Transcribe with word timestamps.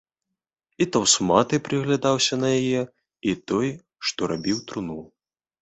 І 0.85 0.87
таўсматы 0.93 1.55
прыглядаўся 1.67 2.33
на 2.43 2.49
яе, 2.61 2.81
і 3.33 3.37
той, 3.53 3.69
што 4.09 4.21
рабіў 4.33 4.57
труну. 4.73 4.99